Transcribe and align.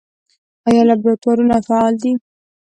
آیا 0.67 0.81
لابراتوارونه 0.89 1.55
فعال 1.67 1.93
دي؟ 2.01 2.11